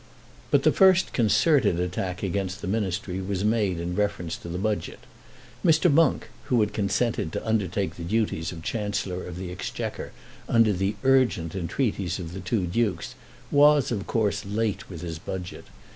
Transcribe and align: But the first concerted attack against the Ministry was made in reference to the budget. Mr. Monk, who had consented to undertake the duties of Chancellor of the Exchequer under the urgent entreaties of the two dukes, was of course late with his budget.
But 0.49 0.63
the 0.63 0.71
first 0.71 1.13
concerted 1.13 1.79
attack 1.79 2.23
against 2.23 2.61
the 2.63 2.67
Ministry 2.67 3.21
was 3.21 3.45
made 3.45 3.79
in 3.79 3.93
reference 3.95 4.35
to 4.37 4.49
the 4.49 4.57
budget. 4.57 5.01
Mr. 5.63 5.93
Monk, 5.93 6.29
who 6.45 6.59
had 6.61 6.73
consented 6.73 7.31
to 7.33 7.47
undertake 7.47 7.97
the 7.97 8.03
duties 8.03 8.51
of 8.51 8.63
Chancellor 8.63 9.23
of 9.23 9.35
the 9.37 9.51
Exchequer 9.51 10.11
under 10.49 10.73
the 10.73 10.95
urgent 11.03 11.53
entreaties 11.53 12.17
of 12.17 12.33
the 12.33 12.39
two 12.39 12.65
dukes, 12.65 13.13
was 13.51 13.91
of 13.91 14.07
course 14.07 14.43
late 14.43 14.89
with 14.89 15.01
his 15.01 15.19
budget. 15.19 15.65